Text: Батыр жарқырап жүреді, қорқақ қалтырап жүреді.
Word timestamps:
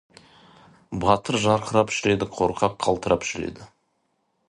Батыр 1.03 1.37
жарқырап 1.45 1.93
жүреді, 1.99 2.31
қорқақ 2.41 2.81
қалтырап 2.87 3.33
жүреді. 3.33 3.73